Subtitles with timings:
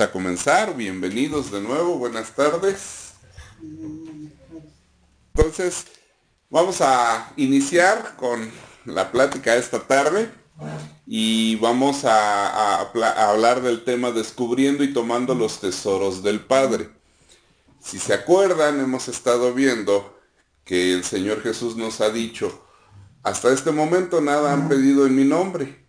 [0.00, 0.76] A comenzar.
[0.76, 1.96] Bienvenidos de nuevo.
[1.96, 3.14] Buenas tardes.
[5.34, 5.86] Entonces,
[6.50, 8.50] vamos a iniciar con
[8.84, 10.30] la plática esta tarde
[11.06, 12.80] y vamos a,
[13.30, 16.90] hablar del tema descubriendo y tomando los tesoros del Padre.
[17.80, 20.18] Si se acuerdan, hemos estado viendo
[20.64, 22.66] que el Señor Jesús nos ha dicho,
[23.22, 25.86] hasta este momento nada han pedido en mi nombre,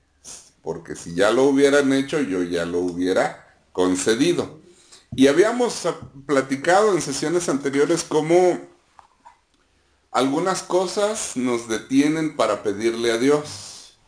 [0.61, 3.46] porque si ya lo hubieran hecho, yo ya lo hubiera
[3.77, 4.59] concedido.
[5.15, 5.87] Y habíamos
[6.25, 8.59] platicado en sesiones anteriores cómo
[10.09, 13.99] algunas cosas nos detienen para pedirle a Dios.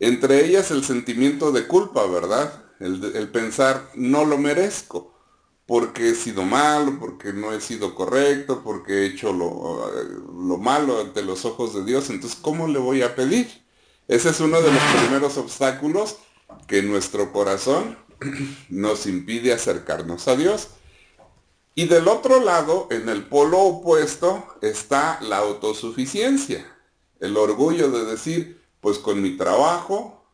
[0.00, 2.64] Entre ellas el sentimiento de culpa, ¿verdad?
[2.80, 5.12] El, pensar, no lo merezco,
[5.66, 9.92] porque he sido malo, porque no he sido correcto, porque he hecho lo,
[10.48, 12.08] lo malo ante los ojos de Dios.
[12.08, 13.62] Entonces, ¿cómo le voy a pedir?
[14.08, 16.16] Ese es uno de los primeros obstáculos
[16.66, 18.05] que nuestro corazón
[18.68, 20.68] nos impide acercarnos a Dios.
[21.74, 26.66] Y del otro lado, en el polo opuesto, está la autosuficiencia.
[27.20, 30.24] El orgullo de decir, pues con mi trabajo,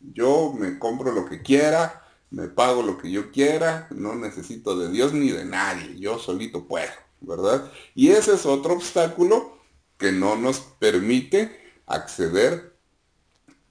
[0.00, 4.90] yo me compro lo que quiera, me pago lo que yo quiera, no necesito de
[4.90, 7.70] Dios ni de nadie, yo solito puedo, ¿verdad?
[7.94, 9.58] Y ese es otro obstáculo
[9.98, 12.76] que no nos permite acceder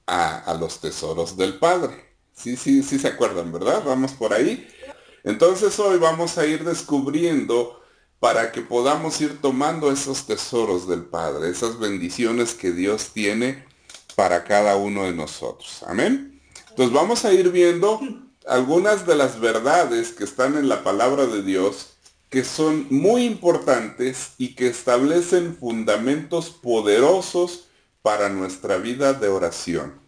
[0.05, 2.10] a, a los tesoros del Padre.
[2.33, 3.83] Sí, sí, sí se acuerdan, ¿verdad?
[3.85, 4.67] Vamos por ahí.
[5.23, 7.81] Entonces hoy vamos a ir descubriendo
[8.19, 13.65] para que podamos ir tomando esos tesoros del Padre, esas bendiciones que Dios tiene
[14.15, 15.83] para cada uno de nosotros.
[15.87, 16.41] Amén.
[16.69, 17.99] Entonces vamos a ir viendo
[18.47, 21.97] algunas de las verdades que están en la palabra de Dios
[22.29, 27.65] que son muy importantes y que establecen fundamentos poderosos
[28.01, 30.00] para nuestra vida de oración.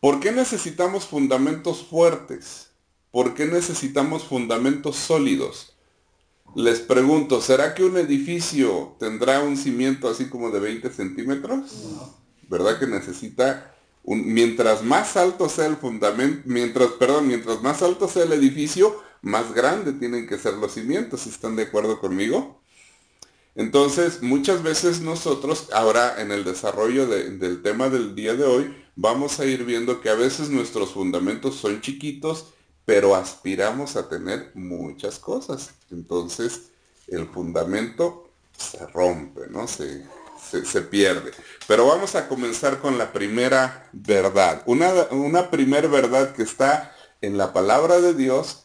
[0.00, 2.70] ¿Por qué necesitamos fundamentos fuertes?
[3.10, 5.76] ¿Por qué necesitamos fundamentos sólidos?
[6.54, 11.72] Les pregunto, ¿será que un edificio tendrá un cimiento así como de 20 centímetros?
[12.48, 18.08] ¿Verdad que necesita un, mientras más alto sea el fundamento, mientras, perdón, mientras más alto
[18.08, 22.60] sea el edificio, más grande tienen que ser los cimientos, ¿están de acuerdo conmigo?
[23.56, 29.38] Entonces, muchas veces nosotros, ahora en el desarrollo del tema del día de hoy, vamos
[29.38, 32.46] a ir viendo que a veces nuestros fundamentos son chiquitos,
[32.84, 35.70] pero aspiramos a tener muchas cosas.
[35.92, 36.70] Entonces,
[37.06, 39.68] el fundamento se rompe, ¿no?
[39.68, 40.04] Se,
[40.64, 41.30] se, pierde.
[41.68, 44.64] Pero vamos a comenzar con la primera verdad.
[44.66, 48.64] Una, una primera verdad que está en la palabra de Dios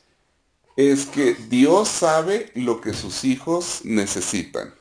[0.77, 4.73] es que Dios sabe lo que sus hijos necesitan.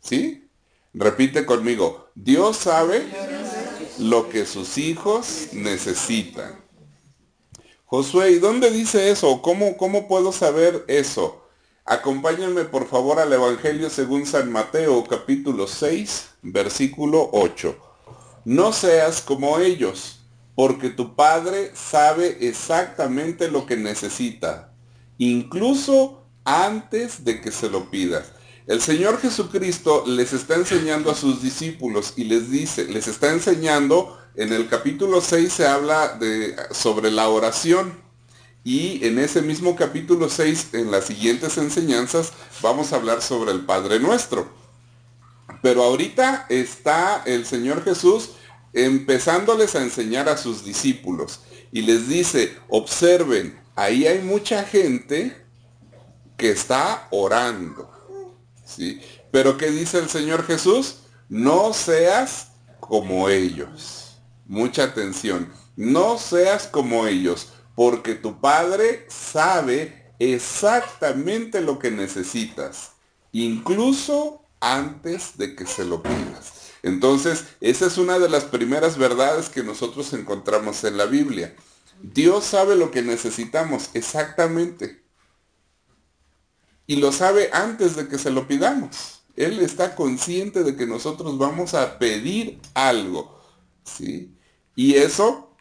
[0.00, 0.48] ¿Sí?
[0.94, 2.08] Repite conmigo.
[2.14, 3.04] Dios sabe
[3.98, 6.64] lo que sus hijos necesitan.
[7.84, 9.40] Josué, ¿y dónde dice eso?
[9.42, 11.46] ¿Cómo, ¿Cómo puedo saber eso?
[11.84, 17.76] Acompáñenme por favor al Evangelio según San Mateo capítulo 6, versículo 8.
[18.44, 20.20] No seas como ellos,
[20.56, 24.72] porque tu Padre sabe exactamente lo que necesita,
[25.18, 28.32] incluso antes de que se lo pidas.
[28.66, 34.18] El Señor Jesucristo les está enseñando a sus discípulos y les dice, les está enseñando,
[34.34, 36.18] en el capítulo 6 se habla
[36.72, 37.94] sobre la oración
[38.64, 43.64] y en ese mismo capítulo 6, en las siguientes enseñanzas, vamos a hablar sobre el
[43.64, 44.48] Padre Nuestro.
[45.62, 48.30] Pero ahorita está el Señor Jesús
[48.72, 51.38] empezándoles a enseñar a sus discípulos
[51.70, 55.40] y les dice, observen, ahí hay mucha gente
[56.36, 57.95] que está orando
[58.66, 59.00] ¿sí?
[59.30, 60.96] Pero ¿qué dice el Señor Jesús?
[61.30, 62.48] No seas
[62.80, 64.18] como ellos.
[64.46, 65.50] Mucha atención.
[65.76, 72.92] No seas como ellos, porque tu Padre sabe exactamente lo que necesitas,
[73.32, 76.72] incluso antes de que se lo pidas.
[76.82, 81.54] Entonces, esa es una de las primeras verdades que nosotros encontramos en la Biblia.
[82.02, 85.05] Dios sabe lo que necesitamos exactamente
[86.86, 89.22] y lo sabe antes de que se lo pidamos.
[89.36, 93.40] Él está consciente de que nosotros vamos a pedir algo,
[93.84, 94.34] ¿sí?
[94.74, 95.54] Y eso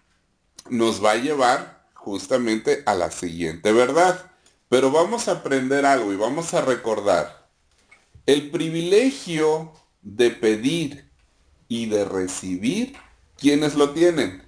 [0.69, 4.31] nos va a llevar justamente a la siguiente verdad.
[4.69, 7.49] Pero vamos a aprender algo y vamos a recordar.
[8.25, 11.09] El privilegio de pedir
[11.67, 12.95] y de recibir,
[13.37, 14.43] ¿quiénes lo tienen?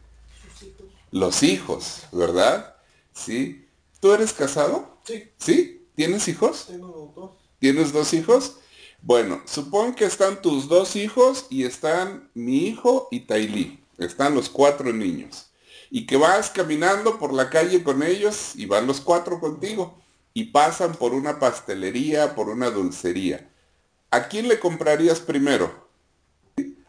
[1.12, 2.76] Los hijos, ¿verdad?
[3.14, 3.68] ¿Sí?
[4.00, 5.00] ¿Tú eres casado?
[5.04, 5.32] Sí.
[5.38, 5.77] ¿Sí?
[5.98, 6.68] ¿Tienes hijos?
[6.68, 7.32] Tengo dos.
[7.58, 8.58] ¿Tienes dos hijos?
[9.02, 13.84] Bueno, supón que están tus dos hijos y están mi hijo y Tailí.
[13.98, 15.50] Están los cuatro niños.
[15.90, 19.98] y que vas caminando por la calle con ellos y van los cuatro contigo
[20.34, 23.50] y pasan por una pastelería, por una dulcería.
[24.12, 25.88] ¿A quién le comprarías primero?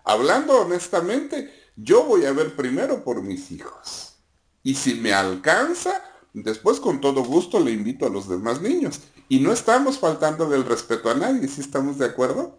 [0.04, 4.16] Hablando honestamente, yo voy a ver primero por mis hijos.
[4.62, 6.02] Y si me alcanza,
[6.42, 9.00] después con todo gusto le invito a los demás niños.
[9.28, 12.58] Y no estamos faltando del respeto a nadie, ¿sí estamos de acuerdo?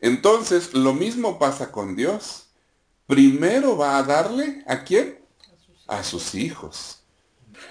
[0.00, 2.46] Entonces, lo mismo pasa con Dios.
[3.06, 5.18] Primero va a darle a quién?
[5.86, 7.00] A sus hijos.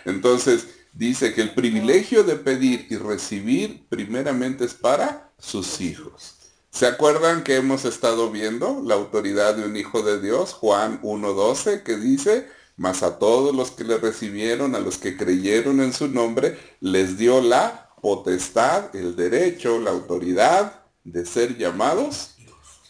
[0.06, 6.36] Entonces, dice que el privilegio de pedir y recibir primeramente es para sus hijos.
[6.72, 11.84] ¿Se acuerdan que hemos estado viendo la autoridad de un hijo de Dios, Juan 1.12,
[11.84, 12.48] que dice,
[12.80, 17.18] mas a todos los que le recibieron, a los que creyeron en su nombre, les
[17.18, 22.36] dio la potestad, el derecho, la autoridad de ser llamados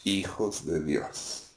[0.03, 1.53] hijos de Dios.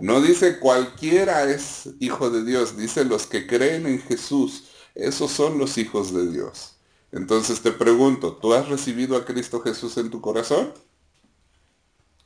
[0.00, 4.70] No dice cualquiera es hijo de Dios, dice los que creen en Jesús.
[4.94, 6.76] Esos son los hijos de Dios.
[7.12, 10.72] Entonces te pregunto, ¿tú has recibido a Cristo Jesús en tu corazón?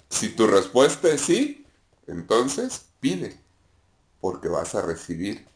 [0.08, 1.66] Si tu respuesta es sí,
[2.06, 3.43] entonces pide,
[4.24, 5.46] porque vas a recibir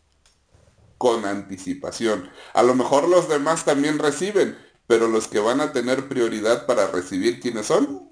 [0.98, 2.28] con anticipación.
[2.52, 6.86] A lo mejor los demás también reciben, pero los que van a tener prioridad para
[6.88, 8.10] recibir, ¿quiénes son?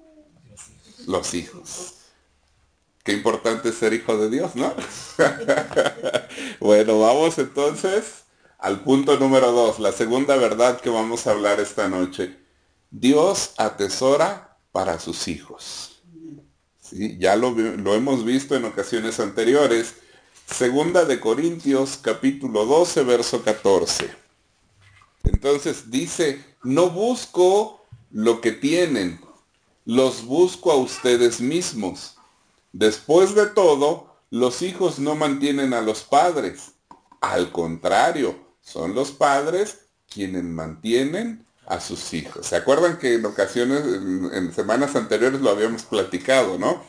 [1.05, 1.97] Los hijos.
[3.03, 4.73] Qué importante ser hijo de Dios, ¿no?
[6.59, 8.23] bueno, vamos entonces
[8.57, 12.35] al punto número dos, la segunda verdad que vamos a hablar esta noche.
[12.89, 16.01] Dios atesora para sus hijos.
[16.91, 19.93] Ya lo, lo hemos visto en ocasiones anteriores.
[20.49, 24.09] Segunda de Corintios capítulo 12, verso 14.
[25.25, 29.19] Entonces dice, no busco lo que tienen,
[29.85, 32.15] los busco a ustedes mismos.
[32.71, 36.71] Después de todo, los hijos no mantienen a los padres.
[37.21, 39.79] Al contrario, son los padres
[40.09, 42.47] quienes mantienen a sus hijos.
[42.47, 46.83] ¿Se acuerdan que en ocasiones, en, semanas anteriores lo habíamos platicado, ¿no?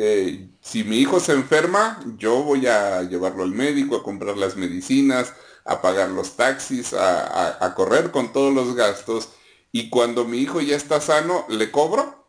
[0.00, 4.56] Eh, si mi hijo se enferma, yo voy a llevarlo al médico, a comprar las
[4.56, 5.32] medicinas,
[5.64, 9.30] a pagar los taxis, a, a correr con todos los gastos.
[9.72, 12.28] Y cuando mi hijo ya está sano, ¿le cobro?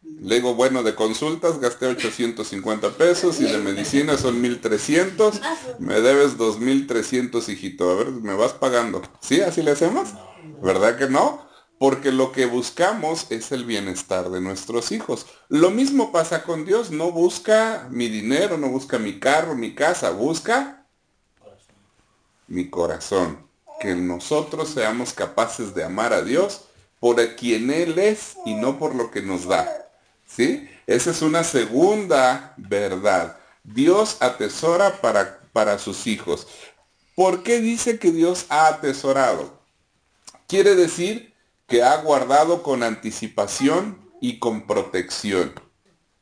[0.00, 5.42] Le digo, bueno, de consultas gasté 850 pesos y de medicina son 1300.
[5.78, 7.90] Me debes 2300, hijito.
[7.90, 9.02] A ver, me vas pagando.
[9.20, 9.42] ¿Sí?
[9.42, 10.08] ¿Así le hacemos?
[10.62, 11.47] ¿Verdad que no?
[11.78, 15.26] Porque lo que buscamos es el bienestar de nuestros hijos.
[15.48, 16.90] Lo mismo pasa con Dios.
[16.90, 20.10] No busca mi dinero, no busca mi carro, mi casa.
[20.10, 20.84] Busca
[22.48, 23.46] mi corazón.
[23.80, 26.62] Que nosotros seamos capaces de amar a Dios
[26.98, 29.68] por quien Él es y no por lo que nos da.
[30.26, 30.68] ¿Sí?
[30.88, 33.36] Esa es una segunda verdad.
[33.62, 36.48] Dios atesora para, para sus hijos.
[37.14, 39.60] ¿Por qué dice que Dios ha atesorado?
[40.46, 41.34] Quiere decir
[41.68, 45.52] que ha guardado con anticipación y con protección.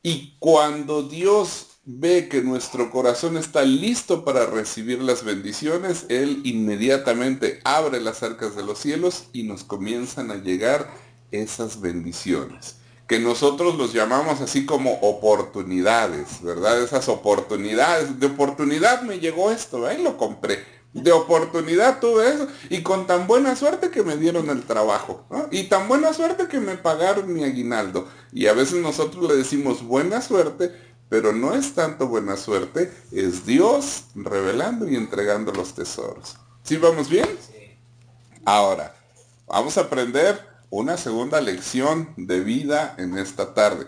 [0.03, 7.61] Y cuando Dios ve que nuestro corazón está listo para recibir las bendiciones, Él inmediatamente
[7.63, 10.93] abre las arcas de los cielos y nos comienzan a llegar
[11.31, 12.77] esas bendiciones
[13.07, 16.81] que nosotros los llamamos así como oportunidades, ¿verdad?
[16.81, 18.19] Esas oportunidades.
[18.19, 20.76] De oportunidad me llegó esto, ahí lo compré.
[20.97, 22.47] De oportunidad tuve eso.
[22.69, 25.25] Y con tan buena suerte que me dieron el trabajo.
[25.51, 28.07] Y tan buena suerte que me pagaron mi aguinaldo.
[28.31, 30.73] Y a veces nosotros le decimos buena suerte,
[31.09, 36.37] pero no es tanto buena suerte, es Dios revelando y entregando los tesoros.
[36.63, 37.27] ¿Sí vamos bien?
[38.43, 38.93] Ahora,
[39.47, 43.85] vamos a aprender una segunda lección de vida en esta tarde.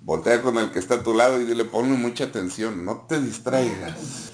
[0.00, 3.20] Voltea con el que está a tu lado y dile, ponme mucha atención, no te
[3.20, 4.32] distraigas.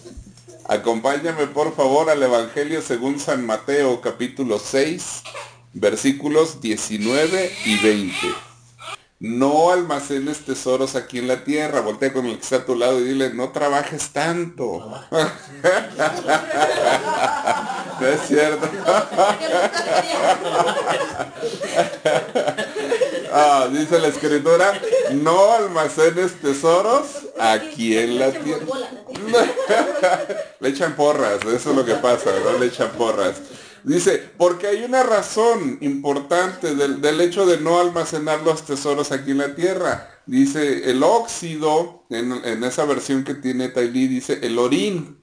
[0.67, 5.23] Acompáñame por favor al Evangelio según San Mateo capítulo 6,
[5.75, 8.17] versículos 19 y 20.
[9.21, 11.81] No almacenes tesoros aquí en la tierra.
[11.81, 14.91] Voltea con el que está a tu lado y dile, no trabajes tanto.
[18.01, 18.67] no es cierto.
[23.35, 24.81] ah, dice la escritura,
[25.13, 28.67] no almacenes tesoros aquí en la tierra.
[30.61, 32.59] Le echan porras, eso es lo que pasa, ¿no?
[32.59, 33.37] Le echan porras.
[33.85, 39.39] Dice, porque hay una razón importante del, hecho de no almacenar los tesoros aquí en
[39.39, 40.23] la tierra.
[40.25, 45.23] Dice, el óxido, en, esa versión que tiene Tailí, dice, el orín.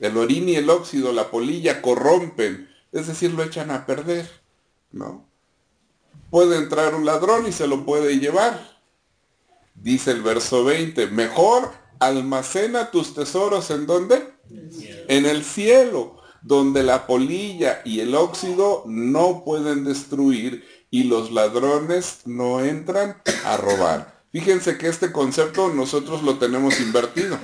[0.00, 2.68] El orín y el óxido, la polilla, corrompen.
[2.90, 4.28] Es decir, lo echan a perder.
[4.90, 5.28] ¿No?
[6.34, 8.80] Puede entrar un ladrón y se lo puede llevar.
[9.76, 14.34] Dice el verso 20, mejor almacena tus tesoros en dónde?
[15.06, 22.22] En el cielo, donde la polilla y el óxido no pueden destruir y los ladrones
[22.24, 24.24] no entran a robar.
[24.32, 27.38] Fíjense que este concepto nosotros lo tenemos invertido.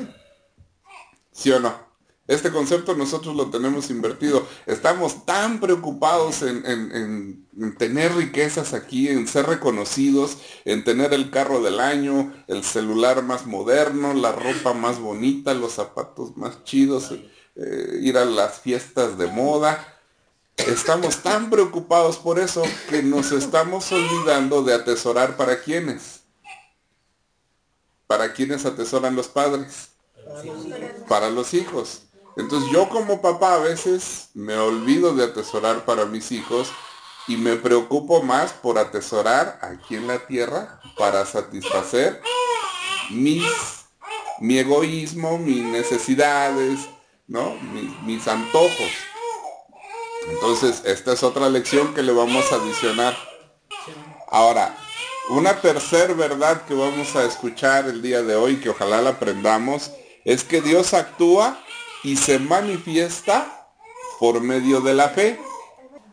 [1.30, 1.89] ¿Sí o no?
[2.30, 4.46] Este concepto nosotros lo tenemos invertido.
[4.64, 7.44] Estamos tan preocupados en,
[7.76, 13.46] tener riquezas aquí, en ser reconocidos, en tener el carro del año, el celular más
[13.46, 17.10] moderno, la ropa más bonita, los zapatos más chidos,
[17.56, 19.98] eh, ir a las fiestas de moda.
[20.56, 26.20] Estamos tan preocupados por eso que nos estamos olvidando de atesorar para quienes.
[28.06, 29.88] ¿Para quienes atesoran los padres?
[31.08, 32.04] Para los hijos.
[32.36, 36.70] Entonces yo como papá a veces me olvido de atesorar para mis hijos
[37.26, 42.20] y me preocupo más por atesorar aquí en la tierra para satisfacer
[43.10, 43.44] mis,
[44.40, 46.88] mi egoísmo, mis necesidades,
[47.26, 47.54] ¿no?
[47.72, 48.90] Mis, mis antojos.
[50.28, 53.16] Entonces, esta es otra lección que le vamos a adicionar.
[54.28, 54.76] Ahora,
[55.30, 59.90] una tercera verdad que vamos a escuchar el día de hoy, que ojalá la aprendamos,
[60.24, 61.58] es que Dios actúa
[62.02, 63.68] y se manifiesta
[64.18, 65.38] por medio de la fe.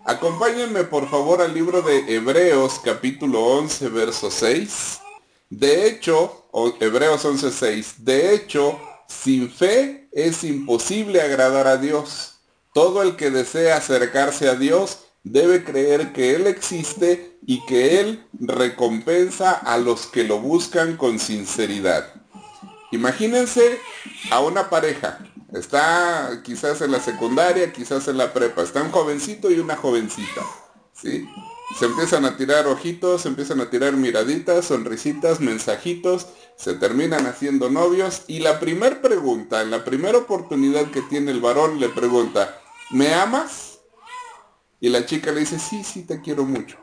[0.06, 5.00] Acompáñenme por favor al libro de Hebreos capítulo 11 verso 6.
[5.50, 7.96] De hecho, Hebreos 11, 6.
[8.00, 12.40] De hecho, sin fe es imposible agradar a Dios.
[12.74, 18.26] Todo el que desea acercarse a Dios debe creer que Él existe y que Él
[18.40, 22.14] recompensa a los que lo buscan con sinceridad.
[22.92, 23.80] Imagínense
[24.32, 25.20] a una pareja
[25.54, 28.64] Está quizás en la secundaria, quizás en la prepa.
[28.64, 30.42] Está un jovencito y una jovencita.
[30.94, 31.28] ¿sí?
[31.78, 36.28] Se empiezan a tirar ojitos, se empiezan a tirar miraditas, sonrisitas, mensajitos,
[36.58, 41.42] se terminan haciendo novios y la primera pregunta, en la primera oportunidad que tiene el
[41.42, 43.80] varón le pregunta, ¿me amas?
[44.80, 46.78] Y la chica le dice, sí, sí, te quiero mucho.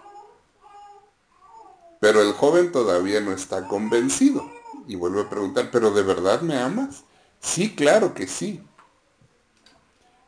[2.01, 4.51] Pero el joven todavía no está convencido.
[4.87, 7.05] Y vuelve a preguntar, ¿pero de verdad me amas?
[7.45, 8.61] Sí, claro que sí.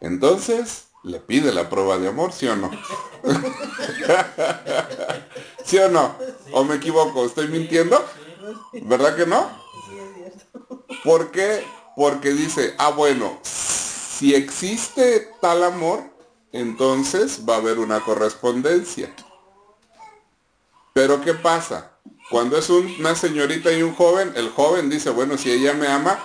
[0.00, 2.70] Entonces, le pide la prueba de amor, ¿sí o no?
[5.64, 6.14] ¿Sí o no?
[6.52, 7.24] ¿O me equivoco?
[7.24, 8.04] ¿Estoy mintiendo?
[8.82, 9.48] ¿Verdad que no?
[11.02, 11.64] ¿Por qué?
[11.96, 16.04] Porque dice, ah, bueno, si existe tal amor,
[16.52, 19.12] entonces va a haber una correspondencia.
[20.92, 21.92] Pero ¿qué pasa?
[22.30, 26.18] Cuando es una señorita y un joven, el joven dice, bueno, si ella me ama,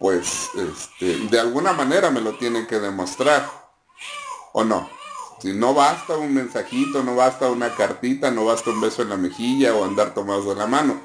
[0.00, 3.48] pues este, de alguna manera me lo tienen que demostrar.
[4.52, 4.88] ¿O no?
[5.40, 9.18] Si no basta un mensajito, no basta una cartita, no basta un beso en la
[9.18, 10.98] mejilla o andar tomados de la mano.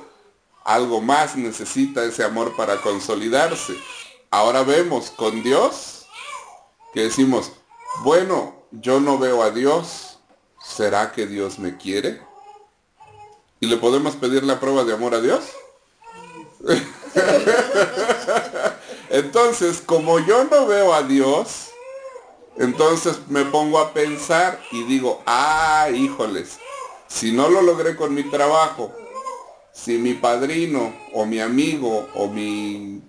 [0.64, 3.76] Algo más necesita ese amor para consolidarse.
[4.32, 6.06] Ahora vemos con Dios
[6.94, 7.52] que decimos,
[8.04, 10.20] bueno, yo no veo a Dios,
[10.64, 12.22] ¿será que Dios me quiere?
[13.60, 15.44] ¿Y le podemos pedir la prueba de amor a Dios?
[19.16, 21.70] Entonces, como yo no veo a Dios,
[22.58, 26.58] entonces me pongo a pensar y digo, ah, híjoles,
[27.08, 28.92] si no lo logré con mi trabajo,
[29.72, 33.04] si mi padrino o mi amigo o mi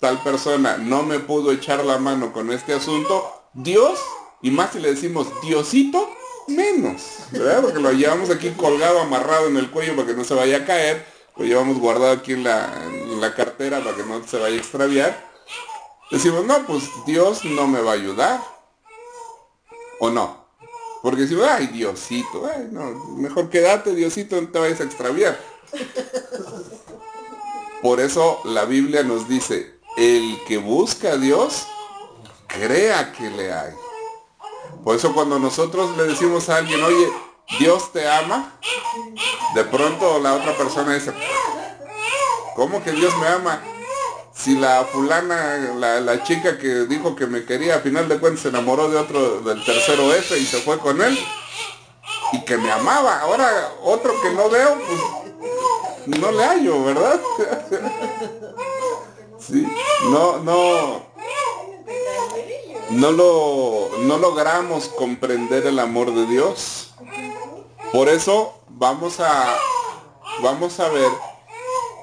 [0.00, 4.00] tal persona no me pudo echar la mano con este asunto, Dios,
[4.40, 6.08] y más si le decimos Diosito,
[6.46, 7.02] menos.
[7.60, 10.64] Porque lo llevamos aquí colgado, amarrado en el cuello para que no se vaya a
[10.64, 11.04] caer,
[11.36, 12.72] lo llevamos guardado aquí en la,
[13.20, 15.28] la cartera para que no se vaya a extraviar.
[16.10, 18.40] Decimos, no, pues Dios no me va a ayudar.
[20.00, 20.46] ¿O no?
[21.02, 25.38] Porque decimos, ay, Diosito, ay, no, mejor quédate, Diosito, no te vayas a extraviar.
[27.82, 31.66] Por eso la Biblia nos dice, el que busca a Dios,
[32.46, 33.74] crea que le hay.
[34.82, 37.08] Por eso cuando nosotros le decimos a alguien, oye,
[37.58, 38.58] Dios te ama,
[39.54, 41.12] de pronto la otra persona dice,
[42.58, 43.62] ¿Cómo que Dios me ama?
[44.34, 48.48] Si la fulana, la, chica que dijo que me quería, a final de cuentas se
[48.48, 51.16] enamoró de otro, del tercero F y se fue con él.
[52.32, 53.20] Y que me amaba.
[53.20, 54.76] Ahora otro que no veo,
[56.04, 57.20] pues no le hallo, ¿verdad?
[59.38, 59.64] sí,
[60.10, 61.06] no, no.
[62.90, 66.92] No lo, no logramos comprender el amor de Dios.
[67.92, 69.56] Por eso vamos a,
[70.42, 71.37] vamos a ver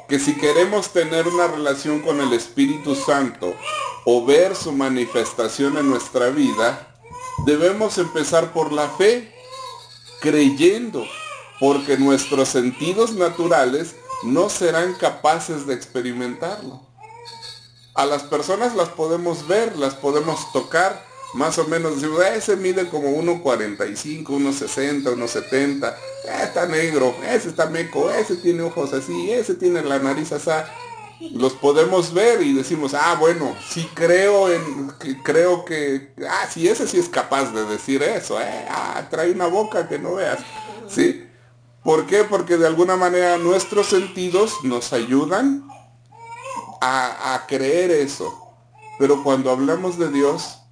[0.08, 3.56] que si queremos tener una relación con el Espíritu Santo
[4.06, 6.96] o ver su manifestación en nuestra vida,
[7.46, 9.34] debemos empezar por la fe,
[10.22, 11.06] creyendo,
[11.60, 16.82] porque nuestros sentidos naturales no serán capaces de experimentarlo.
[17.96, 22.88] A las personas las podemos ver, las podemos tocar, más o menos ah, ese mide
[22.88, 25.96] como 1.45, 1.60, 1.70,
[26.41, 30.51] está negro, ese está meco, ese tiene ojos así, ese tiene la nariz así.
[31.32, 34.89] Los podemos ver y decimos, ah, bueno, sí creo en,
[35.24, 39.48] creo que, ah, sí, ese sí es capaz de decir eso, eh, ah, trae una
[39.48, 40.39] boca que no veas,
[40.89, 41.25] ¿sí?
[41.84, 42.24] ¿Por qué?
[42.24, 45.67] Porque de alguna manera nuestros sentidos nos ayudan
[46.82, 48.41] a, a creer eso.
[48.98, 50.64] Pero cuando hablamos de Dios,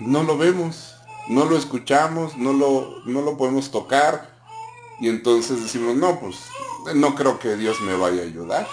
[0.00, 0.94] no lo vemos,
[1.28, 4.30] no lo escuchamos, no lo, no lo podemos tocar.
[5.00, 6.36] Y entonces decimos, no, pues
[6.94, 8.68] no creo que Dios me vaya a ayudar,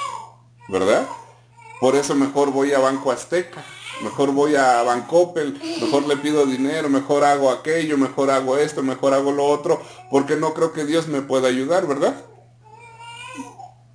[0.68, 1.08] ¿verdad?
[1.80, 3.64] Por eso mejor voy a Banco Azteca,
[4.04, 9.14] mejor voy a Bancoppel, mejor le pido dinero, mejor hago aquello, mejor hago esto, mejor
[9.14, 12.16] hago lo otro, porque no creo que Dios me pueda ayudar, ¿verdad?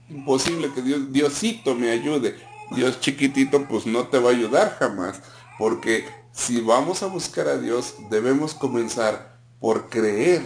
[0.08, 2.36] Imposible que Dios, Diosito me ayude.
[2.70, 5.20] Dios chiquitito pues no te va a ayudar jamás,
[5.58, 10.42] porque si vamos a buscar a Dios, debemos comenzar por creer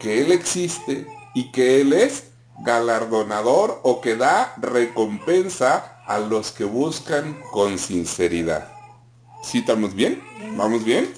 [0.00, 2.24] que Él existe y que Él es
[2.64, 8.72] galardonador o que da recompensa a los que buscan con sinceridad.
[9.42, 10.22] ¿Sí estamos bien?
[10.56, 11.12] ¿Vamos bien?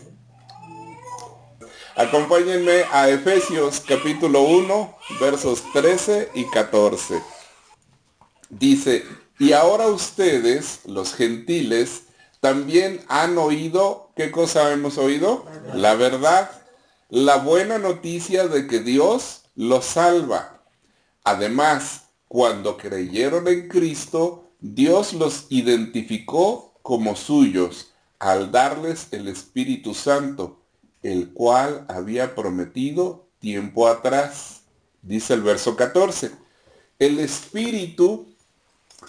[1.97, 7.23] Acompáñenme a Efesios capítulo 1, versos 13 y 14.
[8.51, 9.05] Dice,
[9.39, 12.03] y ahora ustedes, los gentiles,
[12.41, 15.45] también han oído, ¿qué cosa hemos oído?
[15.75, 16.51] La verdad,
[17.11, 20.63] la buena noticia de que Dios los salva.
[21.23, 30.61] Además, cuando creyeron en Cristo, Dios los identificó como suyos al darles el Espíritu Santo,
[31.03, 34.63] el cual había prometido tiempo atrás.
[35.03, 36.31] Dice el verso 14.
[36.99, 38.30] El Espíritu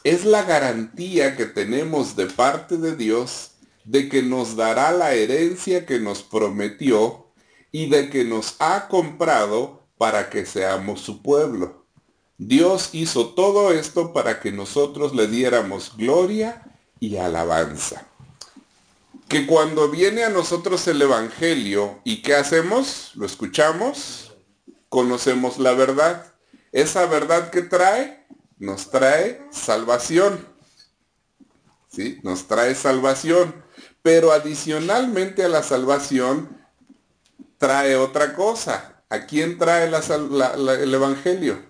[0.04, 3.52] es la garantía que tenemos de parte de Dios
[3.86, 7.28] de que nos dará la herencia que nos prometió
[7.72, 11.86] y de que nos ha comprado para que seamos su pueblo.
[12.38, 16.64] Dios hizo todo esto para que nosotros le diéramos gloria
[17.00, 18.08] y alabanza.
[19.28, 23.12] Que cuando viene a nosotros el Evangelio, ¿y qué hacemos?
[23.16, 24.34] ¿Lo escuchamos?
[24.90, 26.34] Conocemos la verdad.
[26.72, 28.21] Esa verdad que trae
[28.62, 30.48] nos trae salvación.
[31.90, 32.20] ¿Sí?
[32.22, 33.66] Nos trae salvación.
[34.04, 36.62] Pero adicionalmente a la salvación,
[37.58, 39.04] trae otra cosa.
[39.10, 41.66] ¿A quién trae el Evangelio?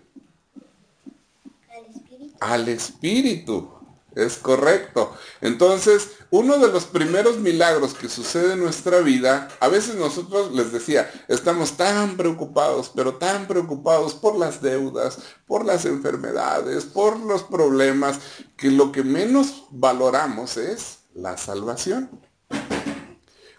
[1.69, 2.38] Al Espíritu.
[2.41, 3.73] Al Espíritu.
[4.13, 5.17] Es correcto.
[5.39, 10.72] Entonces, uno de los primeros milagros que sucede en nuestra vida, a veces nosotros les
[10.72, 17.44] decía, estamos tan preocupados, pero tan preocupados por las deudas, por las enfermedades, por los
[17.44, 18.20] problemas,
[18.56, 22.10] que lo que menos valoramos es la salvación.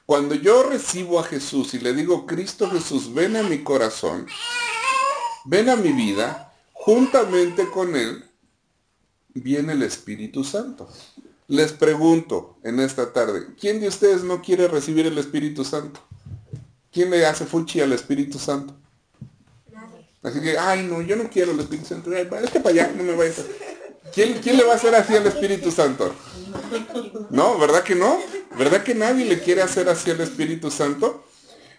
[0.06, 4.26] Cuando yo recibo a Jesús y le digo, Cristo Jesús, ven a mi corazón,
[5.44, 8.24] ven a mi vida, juntamente con Él,
[9.28, 10.88] viene el Espíritu Santo.
[11.52, 16.00] Les pregunto en esta tarde, ¿quién de ustedes no quiere recibir el Espíritu Santo?
[16.90, 18.74] ¿Quién le hace fuchi al Espíritu Santo?
[20.22, 22.10] Así que, ay no, yo no quiero el Espíritu Santo.
[22.10, 23.42] Es que para allá, no me vayas a...
[24.14, 26.14] ¿Quién, ¿Quién le va a hacer así al Espíritu Santo?
[27.28, 28.18] No, ¿verdad que no?
[28.56, 31.22] ¿Verdad que nadie le quiere hacer así al Espíritu Santo?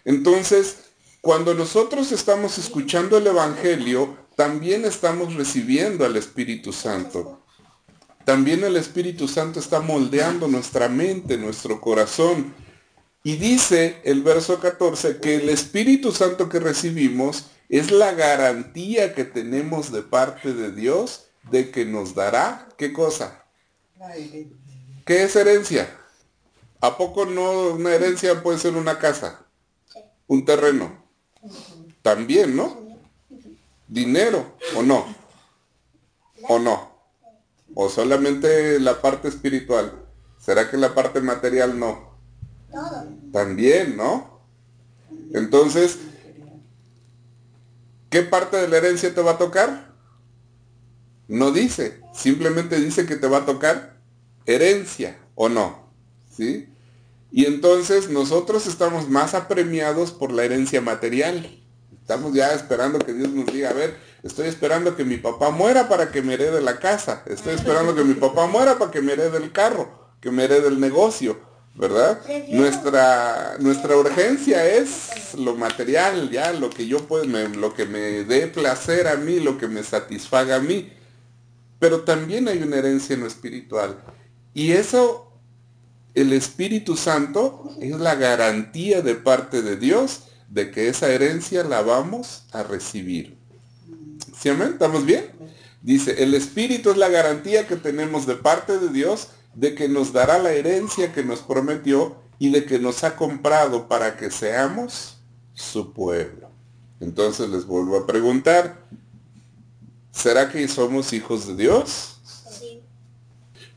[0.04, 0.76] Entonces,
[1.20, 7.43] cuando nosotros estamos escuchando el Evangelio, también estamos recibiendo al Espíritu Santo.
[8.24, 12.54] También el Espíritu Santo está moldeando nuestra mente, nuestro corazón.
[13.22, 19.24] Y dice el verso 14 que el Espíritu Santo que recibimos es la garantía que
[19.24, 23.44] tenemos de parte de Dios de que nos dará, ¿qué cosa?
[25.04, 25.88] ¿Qué es herencia?
[26.80, 29.46] ¿A poco no una herencia puede ser una casa?
[30.26, 31.04] Un terreno.
[32.02, 32.78] También, ¿no?
[33.88, 35.14] Dinero, ¿o no?
[36.48, 36.93] ¿O no?
[37.74, 39.92] ¿O solamente la parte espiritual?
[40.38, 42.14] ¿Será que la parte material no?
[43.32, 44.40] También, ¿no?
[45.32, 45.98] Entonces,
[48.10, 49.94] ¿qué parte de la herencia te va a tocar?
[51.26, 53.96] No dice, simplemente dice que te va a tocar
[54.46, 55.88] herencia, ¿o no?
[56.30, 56.68] ¿Sí?
[57.30, 61.60] Y entonces nosotros estamos más apremiados por la herencia material.
[62.00, 65.88] Estamos ya esperando que Dios nos diga, a ver, estoy esperando que mi papá muera
[65.88, 67.22] para que me herede la casa.
[67.26, 70.68] Estoy esperando que mi papá muera para que me herede el carro, que me herede
[70.68, 71.38] el negocio,
[71.74, 72.20] ¿verdad?
[72.48, 78.46] Nuestra, nuestra urgencia es lo material, ya, lo que yo puedo, lo que me dé
[78.46, 80.90] placer a mí, lo que me satisfaga a mí.
[81.78, 83.98] Pero también hay una herencia en lo espiritual.
[84.54, 85.32] Y eso,
[86.14, 91.82] el Espíritu Santo es la garantía de parte de Dios de que esa herencia la
[91.82, 93.43] vamos a recibir.
[94.44, 94.72] ¿Sí, amén?
[94.74, 95.30] ¿Estamos bien?
[95.80, 100.12] Dice, el Espíritu es la garantía que tenemos de parte de Dios de que nos
[100.12, 105.16] dará la herencia que nos prometió y de que nos ha comprado para que seamos
[105.54, 106.50] su pueblo.
[107.00, 108.82] Entonces les vuelvo a preguntar,
[110.12, 112.20] ¿será que somos hijos de Dios?
[112.50, 112.82] Sí.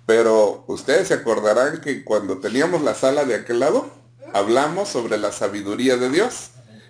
[0.05, 3.89] Pero ustedes se acordarán que cuando teníamos la sala de aquel lado,
[4.33, 6.49] hablamos sobre la sabiduría de Dios,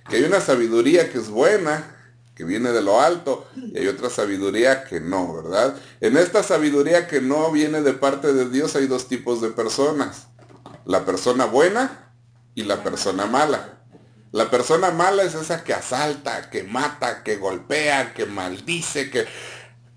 [0.09, 1.93] que hay una sabiduría que es buena,
[2.37, 5.75] que viene de lo alto, y hay otra sabiduría que no, ¿verdad?
[6.01, 10.27] En esta sabiduría que no viene de parte de Dios hay dos tipos de personas,
[10.85, 12.13] la persona buena
[12.53, 13.79] y la persona mala.
[14.31, 19.25] La persona mala es esa que asalta, que mata, que golpea, que maldice, que,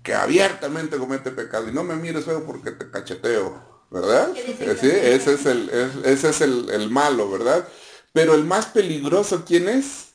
[0.01, 1.69] que abiertamente comete pecado.
[1.69, 4.33] Y no me mires feo porque te cacheteo, ¿verdad?
[4.33, 5.69] Sí, ese es, el,
[6.05, 7.67] ese es el, el malo, ¿verdad?
[8.13, 10.10] Pero el más peligroso, ¿quién es?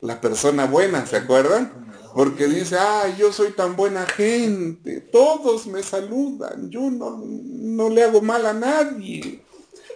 [0.00, 1.86] La persona buena, ¿se acuerdan?
[2.14, 8.04] Porque dice, ah, yo soy tan buena gente, todos me saludan, yo no, no le
[8.04, 9.42] hago mal a nadie.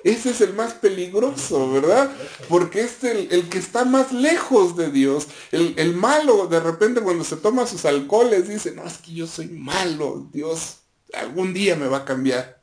[0.04, 2.10] Ese es el más peligroso, ¿verdad?
[2.48, 5.28] Porque es el, que está más lejos de Dios.
[5.52, 9.26] El, el, malo, de repente cuando se toma sus alcoholes, dice, no, es que yo
[9.26, 10.78] soy malo, Dios
[11.14, 12.62] algún día me va a cambiar.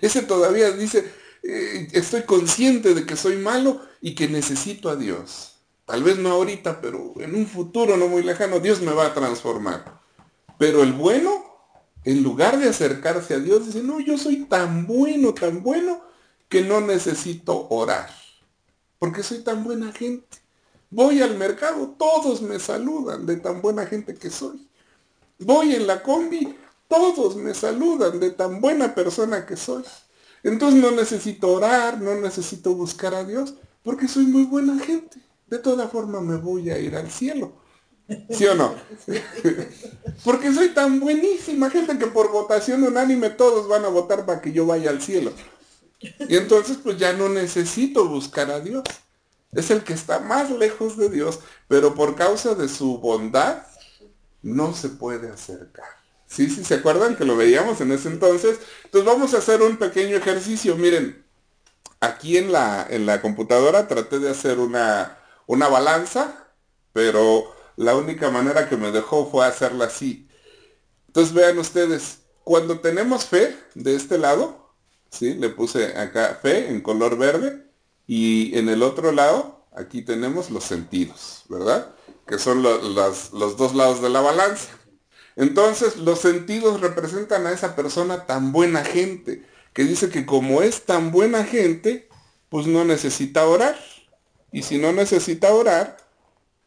[0.00, 1.10] Ese todavía dice,
[1.42, 5.53] eh, estoy consciente de que soy malo y que necesito a Dios.
[5.84, 9.14] Tal vez no ahorita, pero en un futuro no muy lejano, Dios me va a
[9.14, 10.00] transformar.
[10.58, 11.44] Pero el bueno,
[12.04, 16.02] en lugar de acercarse a Dios, dice, no, yo soy tan bueno, tan bueno,
[16.48, 18.08] que no necesito orar,
[18.98, 20.38] porque soy tan buena gente.
[20.90, 24.68] Voy al mercado, todos me saludan de tan buena gente que soy.
[25.40, 29.82] Voy en la combi, todos me saludan de tan buena persona que soy.
[30.44, 35.23] Entonces no necesito orar, no necesito buscar a Dios, porque soy muy buena gente.
[35.46, 37.52] De toda forma me voy a ir al cielo.
[38.30, 38.74] ¿Sí o no?
[40.24, 44.52] porque soy tan buenísima gente que por votación unánime todos van a votar para que
[44.52, 45.32] yo vaya al cielo.
[46.00, 48.84] Y entonces pues ya no necesito buscar a Dios.
[49.52, 53.62] Es el que está más lejos de Dios, pero por causa de su bondad
[54.42, 55.86] no se puede acercar.
[56.26, 56.50] ¿Sí?
[56.50, 58.58] ¿Sí se acuerdan que lo veíamos en ese entonces?
[58.84, 60.76] Entonces vamos a hacer un pequeño ejercicio.
[60.76, 61.24] Miren,
[62.00, 66.48] aquí en la, en la computadora traté de hacer una, una balanza,
[66.92, 70.28] pero la única manera que me dejó fue hacerla así.
[71.06, 74.74] Entonces vean ustedes, cuando tenemos fe de este lado,
[75.10, 75.34] ¿sí?
[75.34, 77.66] Le puse acá fe en color verde
[78.06, 81.94] y en el otro lado, aquí tenemos los sentidos, ¿verdad?
[82.26, 84.70] Que son los, los dos lados de la balanza.
[85.36, 90.82] Entonces, los sentidos representan a esa persona tan buena gente, que dice que como es
[90.82, 92.08] tan buena gente,
[92.48, 93.76] pues no necesita orar.
[94.54, 95.96] Y si no necesita orar,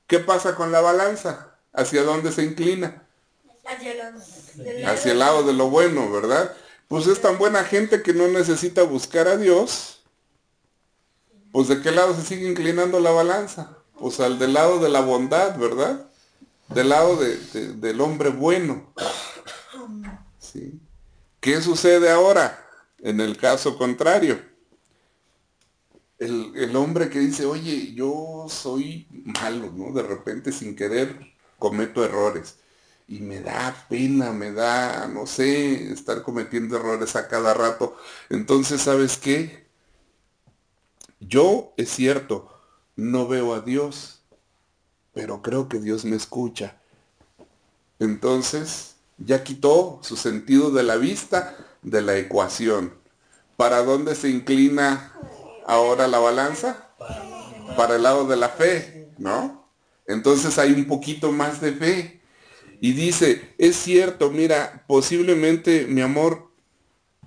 [0.06, 1.56] ¿qué pasa con la balanza?
[1.74, 3.08] ¿Hacia dónde se inclina?
[4.86, 6.56] Hacia el lado de lo bueno, ¿verdad?
[6.88, 10.02] pues es tan buena gente que no necesita buscar a Dios,
[11.52, 13.78] pues de qué lado se sigue inclinando la balanza?
[14.00, 16.08] Pues al del lado de la bondad, ¿verdad?
[16.70, 18.94] Del lado del hombre bueno.
[20.40, 20.80] ¿Sí?
[21.40, 22.66] ¿Qué sucede ahora
[23.00, 24.40] en el caso contrario?
[26.20, 29.08] El, el, hombre que dice, oye, yo soy
[29.42, 29.94] malo, ¿no?
[29.94, 31.16] De repente sin querer
[31.60, 32.58] cometo errores
[33.08, 37.96] y me da pena, me da, no sé, estar cometiendo errores a cada rato.
[38.30, 39.66] Entonces, ¿sabes qué?
[41.20, 42.52] Yo, es cierto,
[42.96, 44.22] no veo a Dios,
[45.14, 46.82] pero creo que Dios me escucha.
[48.00, 52.94] Entonces, ya quitó su sentido de la vista de la ecuación.
[53.56, 55.14] ¿Para dónde se inclina
[55.68, 56.90] ahora la balanza?
[57.76, 59.70] Para el lado de la fe, ¿no?
[60.08, 62.22] Entonces hay un poquito más de fe
[62.80, 66.52] y dice, es cierto, mira, posiblemente mi amor,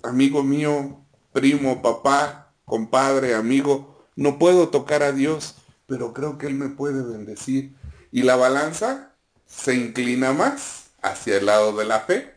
[0.03, 5.55] amigo mío, primo, papá, compadre, amigo, no puedo tocar a Dios,
[5.87, 7.75] pero creo que Él me puede bendecir.
[8.11, 9.13] Y la balanza
[9.45, 12.33] se inclina más hacia el lado de la fe.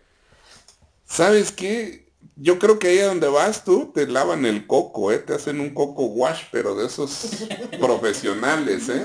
[1.07, 2.04] ¿Sabes qué?
[2.37, 5.19] Yo creo que ahí donde vas tú te lavan el coco, ¿eh?
[5.19, 7.47] te hacen un coco wash, pero de esos
[7.81, 9.05] profesionales, ¿eh?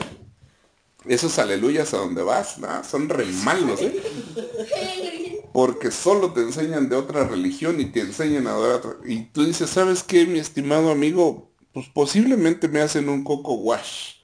[1.06, 2.58] Esos aleluyas a donde vas,
[2.90, 5.42] son re malos, ¿eh?
[5.54, 8.98] Porque solo te enseñan de otra religión y te enseñan a otra.
[9.06, 11.52] Y tú dices, ¿sabes qué, mi estimado amigo?
[11.74, 14.16] Pues posiblemente me hacen un coco wash.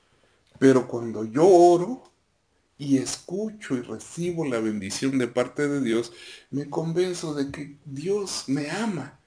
[0.60, 2.04] Pero cuando yo oro
[2.78, 6.12] y escucho y recibo la bendición de parte de Dios,
[6.52, 9.20] me convenzo de que Dios me ama.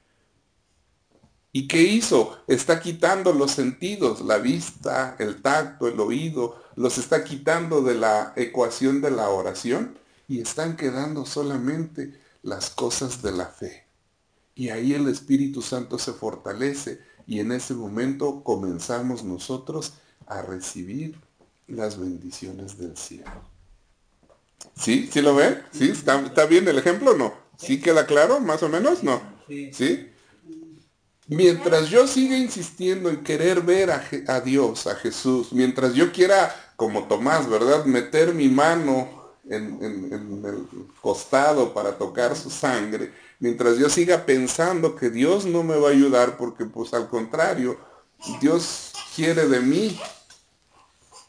[1.50, 2.38] ¿Y qué hizo?
[2.46, 8.34] Está quitando los sentidos, la vista, el tacto, el oído, los está quitando de la
[8.37, 13.87] ecuación de la oración y están quedando solamente las cosas de la fe.
[14.54, 19.94] Y ahí el Espíritu Santo se fortalece y en ese momento comenzamos nosotros
[20.26, 21.16] a recibir
[21.68, 23.31] las bendiciones del cielo.
[24.76, 25.09] ¿Sí?
[25.12, 25.62] ¿Sí lo ven?
[25.72, 25.90] ¿Sí?
[25.90, 27.35] ¿Está, ¿Está, bien el ejemplo no?
[27.57, 28.40] ¿Sí queda claro?
[28.40, 29.02] ¿Más o menos?
[29.02, 29.20] ¿No?
[29.48, 30.11] ¿Sí?
[31.26, 37.04] Mientras yo siga insistiendo en querer ver a, Dios, a Jesús, mientras yo quiera, como
[37.04, 37.85] Tomás, ¿verdad?
[37.85, 40.66] Meter mi mano en, en el
[41.02, 45.92] costado para tocar su sangre, mientras yo siga pensando que Dios no me va a
[45.92, 47.78] ayudar porque pues al contrario,
[48.40, 50.00] Dios quiere de mí,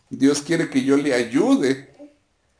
[0.09, 1.89] Dios quiere que yo le ayude.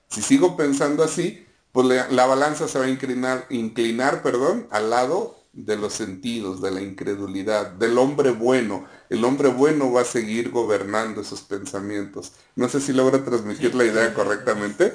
[0.09, 5.39] Si sigo pensando así, pues la balanza se va a inclinar, inclinar perdón, al lado
[5.53, 8.85] de los sentidos, de la incredulidad, del hombre bueno.
[9.09, 12.33] El hombre bueno va a seguir gobernando esos pensamientos.
[12.55, 14.93] No sé si logra transmitir la idea correctamente.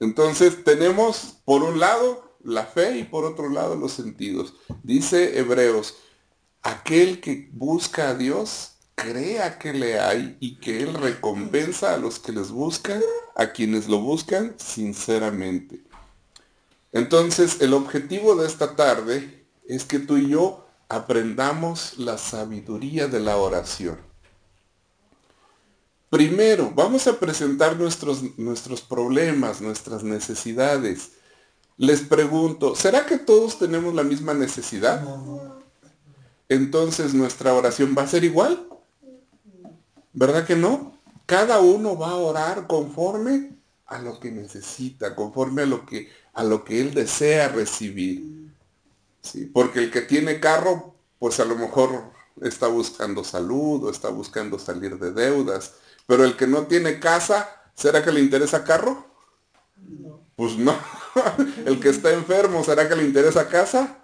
[0.00, 4.54] Entonces tenemos por un lado la fe y por otro lado los sentidos.
[4.82, 5.96] Dice Hebreos,
[6.62, 8.71] aquel que busca a Dios,
[9.02, 13.02] crea que le hay y que Él recompensa a los que les buscan,
[13.34, 15.80] a quienes lo buscan sinceramente.
[16.92, 23.20] Entonces el objetivo de esta tarde es que tú y yo aprendamos la sabiduría de
[23.20, 23.98] la oración.
[26.10, 31.12] Primero, vamos a presentar nuestros, nuestros problemas, nuestras necesidades.
[31.78, 35.02] Les pregunto, ¿será que todos tenemos la misma necesidad?
[36.50, 38.68] Entonces nuestra oración va a ser igual.
[40.12, 40.98] ¿Verdad que no?
[41.26, 46.44] Cada uno va a orar conforme a lo que necesita, conforme a lo que, a
[46.44, 48.52] lo que él desea recibir.
[49.20, 49.46] ¿sí?
[49.46, 54.58] Porque el que tiene carro, pues a lo mejor está buscando salud o está buscando
[54.58, 55.74] salir de deudas.
[56.06, 59.06] Pero el que no tiene casa, ¿será que le interesa carro?
[60.36, 60.74] Pues no.
[61.66, 63.98] el que está enfermo, ¿será que le interesa casa?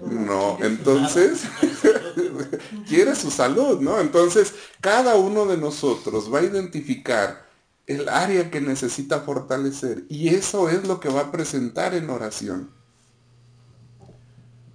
[0.00, 1.42] No, entonces
[2.88, 4.00] quiere su salud, ¿no?
[4.00, 7.44] Entonces cada uno de nosotros va a identificar
[7.86, 12.70] el área que necesita fortalecer y eso es lo que va a presentar en oración.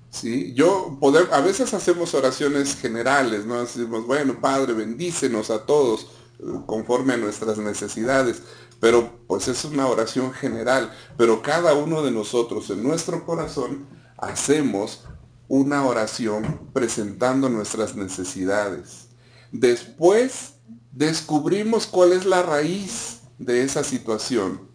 [0.10, 0.54] ¿sí?
[0.54, 1.00] Yo,
[1.32, 3.60] a veces hacemos oraciones generales, ¿no?
[3.62, 6.08] Decimos, bueno, Padre, bendícenos a todos
[6.40, 8.42] eh, conforme a nuestras necesidades,
[8.80, 13.86] pero pues es una oración general, pero cada uno de nosotros en nuestro corazón
[14.18, 15.04] hacemos
[15.50, 19.08] una oración presentando nuestras necesidades.
[19.52, 20.54] Después
[20.94, 24.70] descubrimos cuál es la raíz de esa situación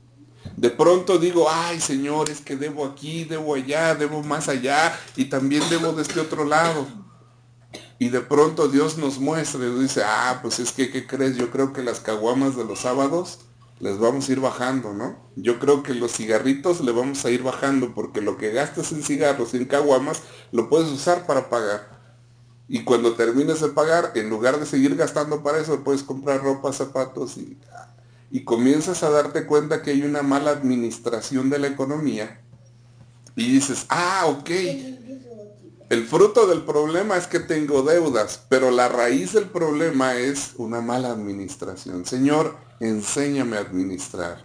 [0.57, 5.27] de pronto digo, ay Señor, es que debo aquí, debo allá, debo más allá y
[5.27, 6.87] también debo de este otro lado.
[7.99, 11.37] Y de pronto Dios nos muestra y dice, ah, pues es que, ¿qué crees?
[11.37, 13.41] Yo creo que las caguamas de los sábados
[13.85, 15.18] les vamos a ir bajando, ¿no?
[15.37, 19.03] Yo creo que los cigarritos le vamos a ir bajando porque lo que gastas en
[19.03, 21.92] cigarros en caguamas lo puedes usar para pagar.
[22.66, 26.73] Y cuando termines de pagar, en lugar de seguir gastando para eso, puedes comprar ropa,
[26.73, 27.59] zapatos y
[28.35, 32.40] y comienzas a darte cuenta que hay una mala administración de la economía
[33.37, 34.51] y dices, ah, ok,
[35.88, 40.81] el fruto del problema es que tengo deudas, pero la raíz del problema es una
[40.81, 42.07] mala administración.
[42.07, 44.43] Señor, enséñame a administrar.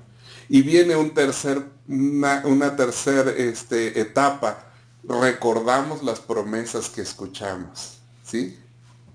[0.47, 4.65] Y viene un tercer, una, tercera este, etapa.
[5.03, 7.99] Recordamos las promesas que escuchamos.
[8.23, 8.57] ¿sí?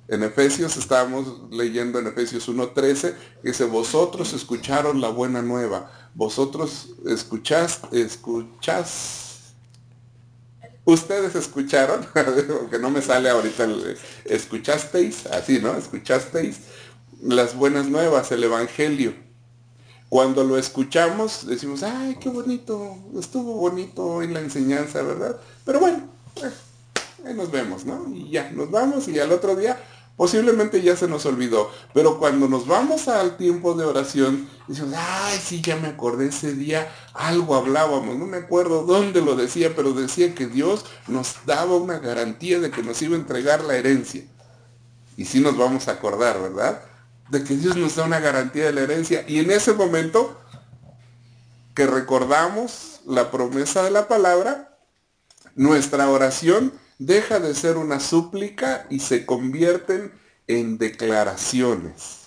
[0.07, 6.91] En Efesios estábamos leyendo en Efesios 1.13, que dice, vosotros escucharon la buena nueva, vosotros
[7.07, 9.55] escuchás, escuchás,
[10.85, 12.07] ustedes escucharon,
[12.61, 13.67] aunque no me sale ahorita
[14.27, 15.75] escuchasteis, así, ¿no?
[15.75, 16.59] Escuchasteis
[17.23, 19.15] las buenas nuevas, el Evangelio.
[20.09, 25.41] Cuando lo escuchamos, decimos, ay, qué bonito, estuvo bonito en la enseñanza, ¿verdad?
[25.65, 26.51] Pero bueno, eh,
[27.27, 28.07] ahí nos vemos, ¿no?
[28.15, 29.79] Y ya, nos vamos y al otro día
[30.17, 35.41] Posiblemente ya se nos olvidó, pero cuando nos vamos al tiempo de oración, decimos, ay,
[35.43, 39.93] sí, ya me acordé ese día, algo hablábamos, no me acuerdo dónde lo decía, pero
[39.93, 44.23] decía que Dios nos daba una garantía de que nos iba a entregar la herencia.
[45.17, 46.81] Y sí nos vamos a acordar, ¿verdad?
[47.31, 49.25] De que Dios nos da una garantía de la herencia.
[49.27, 50.41] Y en ese momento
[51.75, 54.79] que recordamos la promesa de la palabra,
[55.55, 60.13] nuestra oración deja de ser una súplica y se convierten
[60.47, 62.25] en declaraciones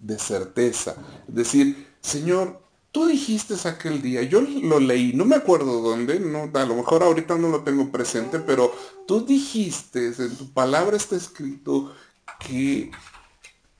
[0.00, 0.96] de certeza.
[1.28, 2.60] Decir, Señor,
[2.92, 7.02] tú dijiste aquel día, yo lo leí, no me acuerdo dónde, no, a lo mejor
[7.02, 8.72] ahorita no lo tengo presente, pero
[9.06, 11.94] tú dijiste, en tu palabra está escrito
[12.38, 12.90] que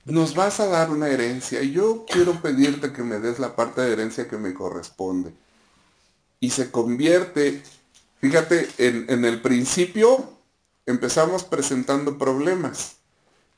[0.05, 1.61] nos vas a dar una herencia.
[1.61, 5.33] Y yo quiero pedirte que me des la parte de herencia que me corresponde.
[6.39, 7.63] Y se convierte,
[8.19, 10.31] fíjate, en, en el principio
[10.85, 12.97] empezamos presentando problemas,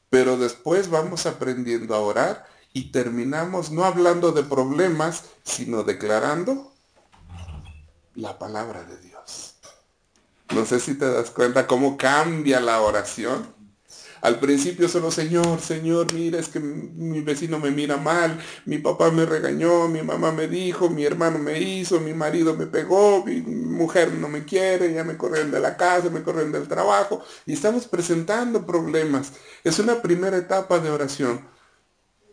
[0.09, 6.71] pero después vamos aprendiendo a orar y terminamos no hablando de problemas, sino declarando
[8.15, 9.55] la palabra de Dios.
[10.53, 13.56] No sé si te das cuenta cómo cambia la oración.
[14.21, 19.11] Al principio solo, Señor, Señor, mira, es que mi vecino me mira mal, mi papá
[19.11, 23.41] me regañó, mi mamá me dijo, mi hermano me hizo, mi marido me pegó, mi
[23.41, 27.23] mujer no me quiere, ya me corren de la casa, me corren del trabajo.
[27.45, 29.33] Y estamos presentando problemas.
[29.63, 31.41] Es una primera etapa de oración.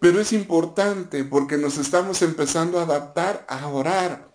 [0.01, 4.35] Pero es importante porque nos estamos empezando a adaptar a orar.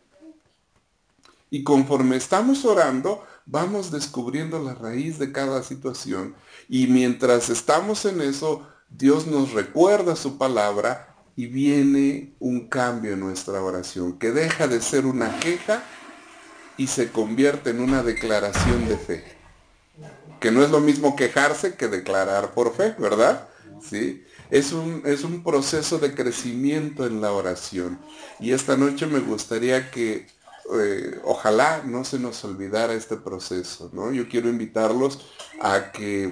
[1.51, 6.35] Y conforme estamos orando, vamos descubriendo la raíz de cada situación
[6.67, 13.21] y mientras estamos en eso, Dios nos recuerda su palabra y viene un cambio en
[13.21, 15.83] nuestra oración, que deja de ser una queja
[16.77, 19.23] y se convierte en una declaración de fe.
[20.39, 23.47] Que no es lo mismo quejarse que declarar por fe, ¿verdad?
[23.81, 24.23] ¿Sí?
[24.49, 27.99] Es un, es un proceso de crecimiento en la oración.
[28.39, 30.27] Y esta noche me gustaría que
[30.73, 34.11] eh, ojalá no se nos olvidara este proceso, ¿no?
[34.11, 35.25] Yo quiero invitarlos
[35.61, 36.31] a que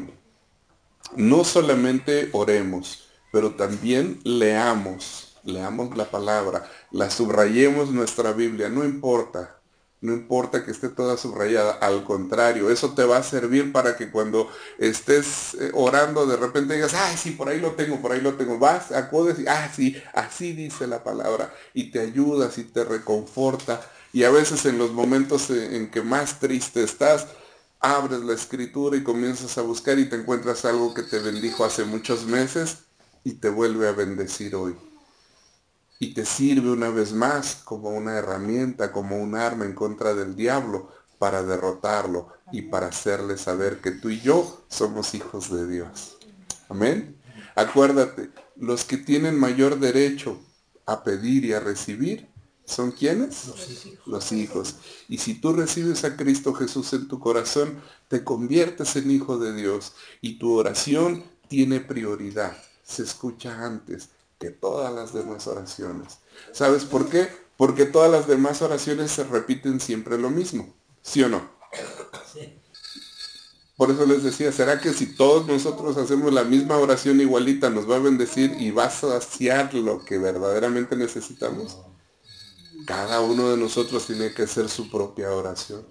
[1.16, 9.58] no solamente oremos, pero también leamos, leamos la palabra, la subrayemos nuestra Biblia, no importa,
[10.00, 14.12] no importa que esté toda subrayada, al contrario, eso te va a servir para que
[14.12, 14.48] cuando
[14.78, 18.36] estés eh, orando de repente digas, ay, sí, por ahí lo tengo, por ahí lo
[18.36, 22.84] tengo, vas, acudes y, ah, sí, así dice la palabra, y te ayudas y te
[22.84, 23.82] reconforta.
[24.18, 27.28] Y a veces en los momentos en que más triste estás,
[27.80, 31.86] abres la escritura y comienzas a buscar y te encuentras algo que te bendijo hace
[31.86, 32.80] muchos meses
[33.24, 34.76] y te vuelve a bendecir hoy.
[36.00, 40.36] Y te sirve una vez más como una herramienta, como un arma en contra del
[40.36, 46.18] diablo para derrotarlo y para hacerle saber que tú y yo somos hijos de Dios.
[46.70, 47.22] Amén.
[47.54, 50.42] Acuérdate, los que tienen mayor derecho
[50.88, 52.36] a pedir y a recibir
[52.68, 53.48] ¿Son quiénes?
[53.48, 54.08] Los hijos.
[54.08, 54.76] Los hijos.
[55.08, 59.56] Y si tú recibes a Cristo Jesús en tu corazón, te conviertes en hijo de
[59.56, 62.58] Dios y tu oración tiene prioridad.
[62.84, 66.20] Se escucha antes que todas las demás oraciones.
[66.52, 67.30] ¿Sabes por qué?
[67.56, 70.76] Porque todas las demás oraciones se repiten siempre lo mismo.
[71.02, 71.50] ¿Sí o no?
[72.34, 72.60] Sí.
[73.78, 77.90] Por eso les decía, ¿será que si todos nosotros hacemos la misma oración igualita nos
[77.90, 81.78] va a bendecir y va a saciar lo que verdaderamente necesitamos?
[82.86, 85.86] Cada uno de nosotros tiene que hacer su propia oración.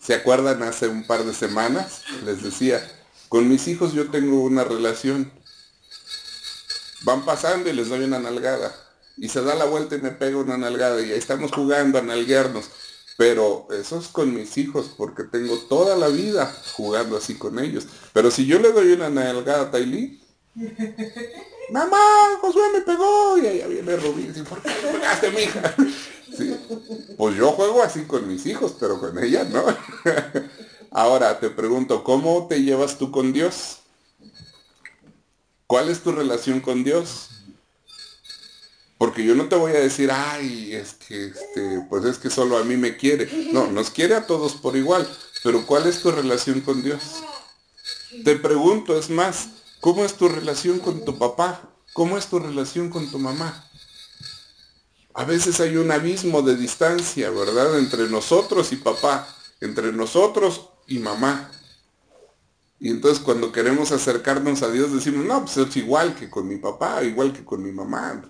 [0.00, 2.02] ¿Se acuerdan hace un par de semanas?
[2.24, 2.86] Les decía,
[3.28, 5.32] con mis hijos yo tengo una relación.
[7.02, 8.74] Van pasando y les doy una nalgada.
[9.16, 11.00] Y se da la vuelta y me pega una nalgada.
[11.00, 12.66] Y ahí estamos jugando a nalguearnos.
[13.16, 17.86] Pero eso es con mis hijos, porque tengo toda la vida jugando así con ellos.
[18.12, 20.20] Pero si yo le doy una nalgada a Tailí,
[21.70, 25.74] mamá, Josué me pegó, y ahí viene Rubí, ¿por qué me pegaste, mija?
[26.36, 26.56] ¿Sí?
[27.16, 29.64] Pues yo juego así con mis hijos, pero con ella no.
[30.90, 33.78] Ahora te pregunto, ¿cómo te llevas tú con Dios?
[35.66, 37.30] ¿Cuál es tu relación con Dios?
[38.96, 42.58] Porque yo no te voy a decir, ay, es que, este, pues es que solo
[42.58, 43.28] a mí me quiere.
[43.52, 45.08] No, nos quiere a todos por igual.
[45.42, 47.02] Pero ¿cuál es tu relación con Dios?
[48.24, 49.48] Te pregunto, es más,
[49.84, 51.60] ¿Cómo es tu relación con tu papá?
[51.92, 53.68] ¿Cómo es tu relación con tu mamá?
[55.12, 57.78] A veces hay un abismo de distancia, ¿verdad?
[57.78, 59.28] Entre nosotros y papá,
[59.60, 61.50] entre nosotros y mamá.
[62.80, 66.56] Y entonces cuando queremos acercarnos a Dios decimos, no, pues es igual que con mi
[66.56, 68.22] papá, igual que con mi mamá.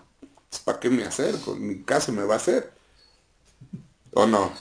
[0.50, 1.54] Pues, ¿Para qué me acerco?
[1.54, 2.72] En mi caso me va a hacer.
[4.12, 4.52] ¿O no?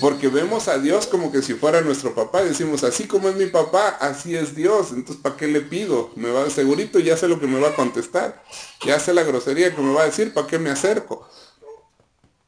[0.00, 2.42] Porque vemos a Dios como que si fuera nuestro papá.
[2.42, 4.92] Decimos, así como es mi papá, así es Dios.
[4.92, 6.10] Entonces, ¿para qué le pido?
[6.16, 8.42] Me va segurito, ya sé lo que me va a contestar.
[8.84, 11.28] Ya sé la grosería que me va a decir, ¿para qué me acerco?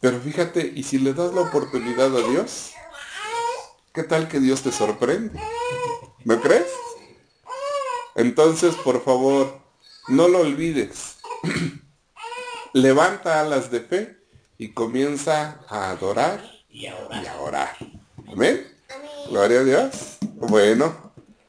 [0.00, 2.72] Pero fíjate, ¿y si le das la oportunidad a Dios?
[3.92, 5.40] ¿Qué tal que Dios te sorprende?
[6.24, 6.68] ¿No crees?
[8.14, 9.60] Entonces, por favor,
[10.08, 11.16] no lo olvides.
[12.72, 14.18] Levanta alas de fe
[14.58, 17.76] y comienza a adorar y a.
[18.32, 18.64] Amén.
[19.28, 20.18] Gloria a Dios.
[20.36, 21.07] Bueno,